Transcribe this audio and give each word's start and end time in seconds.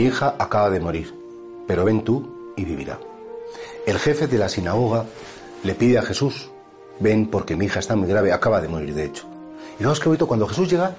hija 0.00 0.36
acaba 0.38 0.70
de 0.70 0.80
morir, 0.80 1.14
pero 1.66 1.84
ven 1.84 2.02
tú 2.02 2.52
y 2.56 2.64
vivirá. 2.64 2.98
El 3.86 3.98
jefe 3.98 4.26
de 4.26 4.38
la 4.38 4.48
sinagoga 4.48 5.04
le 5.64 5.74
pide 5.74 5.98
a 5.98 6.02
Jesús, 6.02 6.50
ven 7.00 7.26
porque 7.26 7.56
mi 7.56 7.66
hija 7.66 7.80
está 7.80 7.96
muy 7.96 8.08
grave, 8.08 8.32
acaba 8.32 8.60
de 8.60 8.68
morir 8.68 8.94
de 8.94 9.04
hecho. 9.04 9.26
Y 9.74 9.78
fijaos 9.78 10.00
que 10.00 10.08
bonito, 10.08 10.28
cuando 10.28 10.46
Jesús 10.46 10.70
llega 10.70 10.94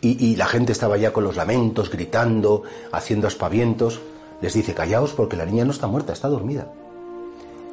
y, 0.00 0.34
la 0.36 0.46
gente 0.46 0.72
estaba 0.72 0.96
ya 0.96 1.12
con 1.12 1.24
los 1.24 1.36
lamentos, 1.36 1.90
gritando, 1.90 2.64
haciendo 2.90 3.28
aspavientos, 3.28 4.00
les 4.40 4.52
dice, 4.52 4.74
callaos 4.74 5.12
porque 5.12 5.36
la 5.36 5.46
niña 5.46 5.64
no 5.64 5.70
está 5.70 5.86
muerta, 5.86 6.12
está 6.12 6.28
dormida. 6.28 6.72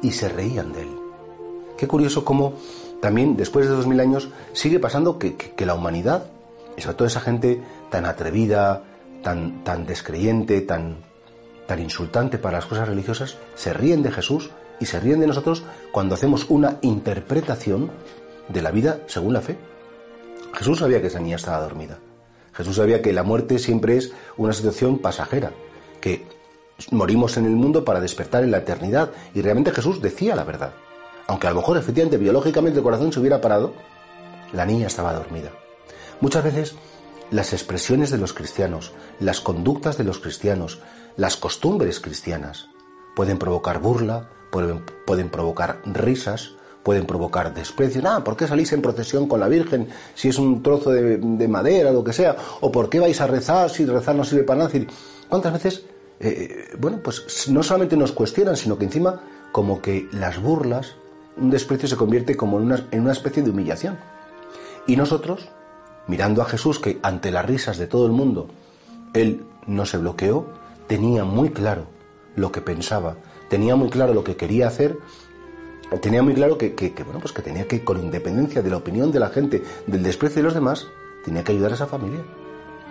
Y 0.02 0.12
se 0.12 0.28
reían 0.28 0.72
de 0.72 0.82
él. 0.82 0.96
Qué 1.76 1.88
curioso 1.88 2.24
cómo 2.24 2.54
también 3.00 3.36
después 3.36 3.66
de 3.66 3.74
dos 3.74 3.86
mil 3.86 3.98
años 3.98 4.28
sigue 4.52 4.78
pasando 4.78 5.18
que, 5.18 5.34
que, 5.34 5.66
la 5.66 5.74
humanidad, 5.74 6.26
y 6.76 6.82
sobre 6.82 6.96
todo 6.96 7.08
esa 7.08 7.20
gente 7.20 7.60
tan 7.90 8.04
atrevida, 8.04 8.84
tan, 9.22 9.64
tan 9.64 9.86
descreyente, 9.86 10.60
tan, 10.60 10.98
tan 11.66 11.80
insultante 11.80 12.38
para 12.38 12.58
las 12.58 12.66
cosas 12.66 12.88
religiosas, 12.88 13.36
se 13.54 13.72
ríen 13.72 14.02
de 14.02 14.10
Jesús 14.10 14.50
y 14.80 14.86
se 14.86 14.98
ríen 14.98 15.20
de 15.20 15.26
nosotros 15.26 15.62
cuando 15.92 16.14
hacemos 16.14 16.46
una 16.48 16.78
interpretación 16.82 17.90
de 18.48 18.62
la 18.62 18.70
vida 18.70 19.00
según 19.06 19.34
la 19.34 19.40
fe. 19.40 19.56
Jesús 20.54 20.78
sabía 20.78 21.00
que 21.00 21.08
esa 21.08 21.20
niña 21.20 21.36
estaba 21.36 21.60
dormida. 21.60 21.98
Jesús 22.52 22.76
sabía 22.76 23.00
que 23.00 23.12
la 23.12 23.22
muerte 23.22 23.58
siempre 23.58 23.96
es 23.96 24.12
una 24.36 24.52
situación 24.52 24.98
pasajera, 24.98 25.52
que 26.00 26.26
morimos 26.90 27.36
en 27.36 27.46
el 27.46 27.52
mundo 27.52 27.84
para 27.84 28.00
despertar 28.00 28.42
en 28.42 28.50
la 28.50 28.58
eternidad. 28.58 29.10
Y 29.34 29.42
realmente 29.42 29.70
Jesús 29.70 30.00
decía 30.02 30.34
la 30.34 30.44
verdad. 30.44 30.72
Aunque 31.26 31.46
a 31.46 31.50
lo 31.50 31.56
mejor 31.56 31.76
efectivamente 31.76 32.16
biológicamente 32.16 32.78
el 32.78 32.82
corazón 32.82 33.12
se 33.12 33.20
hubiera 33.20 33.40
parado, 33.40 33.74
la 34.52 34.66
niña 34.66 34.88
estaba 34.88 35.12
dormida. 35.12 35.50
Muchas 36.20 36.42
veces 36.42 36.74
las 37.30 37.52
expresiones 37.52 38.10
de 38.10 38.18
los 38.18 38.32
cristianos, 38.32 38.92
las 39.20 39.40
conductas 39.40 39.96
de 39.98 40.04
los 40.04 40.18
cristianos, 40.18 40.80
las 41.16 41.36
costumbres 41.36 42.00
cristianas 42.00 42.68
pueden 43.14 43.38
provocar 43.38 43.80
burla, 43.80 44.28
pueden, 44.50 45.30
provocar 45.30 45.80
risas, 45.84 46.52
pueden 46.82 47.06
provocar 47.06 47.54
desprecio. 47.54 48.02
Ah, 48.04 48.24
¿por 48.24 48.36
qué 48.36 48.46
salís 48.46 48.72
en 48.72 48.82
procesión 48.82 49.28
con 49.28 49.40
la 49.40 49.48
Virgen 49.48 49.88
si 50.14 50.28
es 50.28 50.38
un 50.38 50.62
trozo 50.62 50.90
de, 50.90 51.18
de 51.18 51.48
madera 51.48 51.92
lo 51.92 52.02
que 52.02 52.12
sea? 52.12 52.36
¿O 52.60 52.72
por 52.72 52.88
qué 52.88 53.00
vais 53.00 53.20
a 53.20 53.26
rezar 53.26 53.70
si 53.70 53.84
rezar 53.84 54.14
no 54.14 54.24
sirve 54.24 54.44
para 54.44 54.64
nada? 54.64 54.86
¿Cuántas 55.28 55.52
veces, 55.52 55.84
eh, 56.18 56.70
bueno, 56.78 57.00
pues 57.02 57.48
no 57.48 57.62
solamente 57.62 57.96
nos 57.96 58.12
cuestionan, 58.12 58.56
sino 58.56 58.78
que 58.78 58.84
encima 58.84 59.20
como 59.52 59.80
que 59.80 60.08
las 60.12 60.40
burlas, 60.40 60.94
un 61.36 61.50
desprecio 61.50 61.88
se 61.88 61.96
convierte 61.96 62.36
como 62.36 62.58
en 62.58 62.66
una, 62.66 62.86
en 62.90 63.00
una 63.02 63.12
especie 63.12 63.42
de 63.42 63.50
humillación. 63.50 63.98
Y 64.86 64.96
nosotros, 64.96 65.48
mirando 66.10 66.42
a 66.42 66.44
Jesús, 66.44 66.78
que 66.78 66.98
ante 67.02 67.30
las 67.30 67.46
risas 67.46 67.78
de 67.78 67.86
todo 67.86 68.04
el 68.04 68.12
mundo, 68.12 68.48
él 69.14 69.44
no 69.66 69.86
se 69.86 69.96
bloqueó, 69.96 70.46
tenía 70.88 71.24
muy 71.24 71.50
claro 71.50 71.86
lo 72.34 72.50
que 72.50 72.60
pensaba, 72.60 73.16
tenía 73.48 73.76
muy 73.76 73.88
claro 73.90 74.12
lo 74.12 74.24
que 74.24 74.36
quería 74.36 74.66
hacer 74.66 74.98
tenía 75.98 76.22
muy 76.22 76.34
claro 76.34 76.56
que, 76.56 76.74
que, 76.74 76.90
bueno, 77.02 77.18
pues 77.20 77.32
que 77.32 77.42
tenía 77.42 77.66
que, 77.66 77.82
con 77.82 77.98
independencia 77.98 78.62
de 78.62 78.70
la 78.70 78.76
opinión 78.76 79.10
de 79.10 79.18
la 79.18 79.28
gente, 79.28 79.62
del 79.86 80.02
desprecio 80.02 80.36
de 80.36 80.44
los 80.44 80.54
demás, 80.54 80.86
tenía 81.24 81.42
que 81.42 81.52
ayudar 81.52 81.72
a 81.72 81.74
esa 81.74 81.86
familia. 81.86 82.20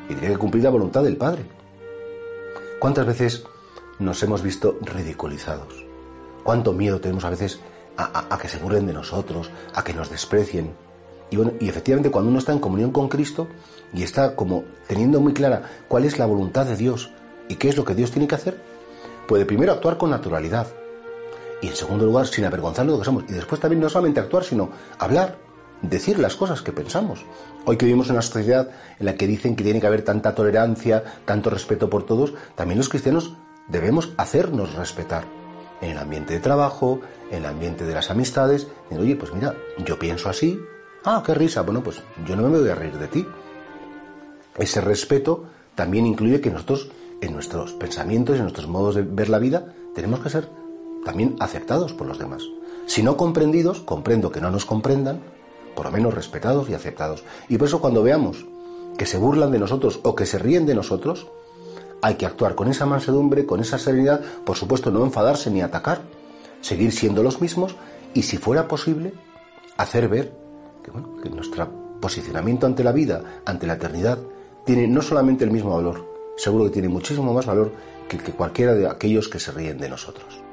Y 0.09 0.15
tenía 0.15 0.31
que 0.31 0.37
cumplir 0.37 0.63
la 0.63 0.69
voluntad 0.69 1.03
del 1.03 1.15
Padre. 1.15 1.43
¿Cuántas 2.79 3.05
veces 3.05 3.43
nos 3.99 4.21
hemos 4.23 4.41
visto 4.41 4.77
ridiculizados? 4.81 5.85
¿Cuánto 6.43 6.73
miedo 6.73 6.99
tenemos 6.99 7.23
a 7.23 7.29
veces 7.29 7.59
a, 7.95 8.03
a, 8.03 8.35
a 8.35 8.37
que 8.37 8.49
se 8.49 8.57
burlen 8.57 8.87
de 8.87 8.93
nosotros, 8.93 9.49
a 9.73 9.83
que 9.83 9.93
nos 9.93 10.09
desprecien? 10.09 10.73
Y, 11.31 11.35
bueno, 11.35 11.53
y 11.59 11.69
efectivamente 11.69 12.09
cuando 12.09 12.29
uno 12.29 12.39
está 12.39 12.53
en 12.53 12.59
comunión 12.59 12.91
con 12.91 13.07
Cristo 13.07 13.47
y 13.93 14.03
está 14.03 14.35
como 14.35 14.63
teniendo 14.87 15.21
muy 15.21 15.33
clara 15.33 15.63
cuál 15.87 16.05
es 16.05 16.17
la 16.17 16.25
voluntad 16.25 16.65
de 16.65 16.75
Dios 16.75 17.11
y 17.47 17.55
qué 17.55 17.69
es 17.69 17.77
lo 17.77 17.85
que 17.85 17.95
Dios 17.95 18.11
tiene 18.11 18.27
que 18.27 18.35
hacer, 18.35 18.59
puede 19.27 19.45
primero 19.45 19.73
actuar 19.73 19.97
con 19.97 20.09
naturalidad, 20.09 20.67
y 21.61 21.67
en 21.67 21.75
segundo 21.75 22.05
lugar, 22.05 22.27
sin 22.27 22.45
avergonzarnos 22.45 22.93
de 22.93 22.97
lo 22.97 23.01
que 23.01 23.05
somos. 23.05 23.23
Y 23.27 23.33
después 23.33 23.59
también 23.59 23.81
no 23.81 23.89
solamente 23.89 24.19
actuar, 24.19 24.43
sino 24.43 24.69
hablar, 24.97 25.37
decir 25.81 26.19
las 26.19 26.35
cosas 26.35 26.61
que 26.61 26.71
pensamos. 26.71 27.25
Hoy 27.65 27.77
que 27.77 27.85
vivimos 27.85 28.07
en 28.07 28.13
una 28.13 28.21
sociedad 28.21 28.69
en 28.99 29.05
la 29.05 29.15
que 29.15 29.27
dicen 29.27 29.55
que 29.55 29.63
tiene 29.63 29.81
que 29.81 29.87
haber 29.87 30.03
tanta 30.03 30.35
tolerancia, 30.35 31.03
tanto 31.25 31.49
respeto 31.49 31.89
por 31.89 32.05
todos, 32.05 32.33
también 32.55 32.77
los 32.77 32.89
cristianos 32.89 33.35
debemos 33.67 34.13
hacernos 34.17 34.75
respetar. 34.75 35.25
En 35.81 35.91
el 35.91 35.97
ambiente 35.97 36.33
de 36.33 36.39
trabajo, 36.39 37.01
en 37.31 37.39
el 37.39 37.45
ambiente 37.45 37.85
de 37.85 37.93
las 37.93 38.09
amistades. 38.09 38.67
Y, 38.91 38.95
Oye, 38.95 39.15
pues 39.15 39.33
mira, 39.33 39.55
yo 39.85 39.97
pienso 39.99 40.29
así. 40.29 40.59
Ah, 41.05 41.23
qué 41.25 41.33
risa. 41.33 41.61
Bueno, 41.61 41.81
pues 41.81 42.01
yo 42.25 42.35
no 42.35 42.47
me 42.47 42.59
voy 42.59 42.69
a 42.69 42.75
reír 42.75 42.97
de 42.97 43.07
ti. 43.07 43.25
Ese 44.57 44.81
respeto 44.81 45.45
también 45.75 46.05
incluye 46.05 46.41
que 46.41 46.51
nosotros, 46.51 46.89
en 47.21 47.33
nuestros 47.33 47.73
pensamientos 47.73 48.35
en 48.35 48.43
nuestros 48.43 48.67
modos 48.67 48.95
de 48.95 49.03
ver 49.03 49.29
la 49.29 49.39
vida, 49.39 49.73
tenemos 49.95 50.19
que 50.19 50.29
ser 50.29 50.49
también 51.05 51.35
aceptados 51.39 51.93
por 51.93 52.07
los 52.07 52.19
demás. 52.19 52.43
Si 52.85 53.01
no 53.01 53.15
comprendidos, 53.15 53.79
comprendo 53.79 54.31
que 54.31 54.41
no 54.41 54.51
nos 54.51 54.65
comprendan, 54.65 55.21
por 55.75 55.85
lo 55.85 55.91
menos 55.91 56.13
respetados 56.13 56.69
y 56.69 56.73
aceptados. 56.73 57.23
Y 57.47 57.57
por 57.57 57.67
eso 57.67 57.79
cuando 57.79 58.03
veamos 58.03 58.45
que 58.97 59.05
se 59.05 59.17
burlan 59.17 59.51
de 59.51 59.59
nosotros 59.59 60.01
o 60.03 60.15
que 60.15 60.25
se 60.25 60.39
ríen 60.39 60.65
de 60.65 60.75
nosotros, 60.75 61.27
hay 62.01 62.15
que 62.15 62.25
actuar 62.25 62.55
con 62.55 62.67
esa 62.67 62.85
mansedumbre, 62.85 63.45
con 63.45 63.61
esa 63.61 63.77
serenidad, 63.77 64.21
por 64.45 64.57
supuesto 64.57 64.91
no 64.91 65.05
enfadarse 65.05 65.49
ni 65.49 65.61
atacar, 65.61 66.01
seguir 66.61 66.91
siendo 66.91 67.23
los 67.23 67.41
mismos 67.41 67.75
y 68.13 68.23
si 68.23 68.37
fuera 68.37 68.67
posible, 68.67 69.13
hacer 69.77 70.09
ver 70.09 70.38
que, 71.23 71.29
nuestro 71.29 71.67
posicionamiento 71.99 72.65
ante 72.65 72.83
la 72.83 72.91
vida, 72.91 73.41
ante 73.45 73.67
la 73.67 73.73
eternidad, 73.73 74.17
tiene 74.65 74.87
no 74.87 75.01
solamente 75.01 75.43
el 75.43 75.51
mismo 75.51 75.75
valor, 75.75 76.05
seguro 76.37 76.65
que 76.65 76.71
tiene 76.71 76.89
muchísimo 76.89 77.33
más 77.33 77.45
valor 77.45 77.71
que, 78.07 78.17
que 78.17 78.31
cualquiera 78.31 78.73
de 78.73 78.87
aquellos 78.87 79.27
que 79.27 79.39
se 79.39 79.51
ríen 79.51 79.77
de 79.77 79.89
nosotros. 79.89 80.48